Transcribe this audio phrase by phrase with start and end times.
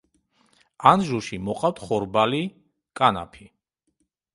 [0.93, 2.43] ანჟუში მოჰყავთ ხორბალი,
[3.03, 3.51] კანაფი.